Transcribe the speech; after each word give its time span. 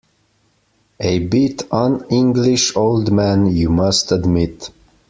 A 0.99 1.19
bit 1.19 1.67
un-English, 1.71 2.75
old 2.75 3.11
man, 3.11 3.45
you 3.55 3.69
must 3.69 4.11
admit. 4.11 4.71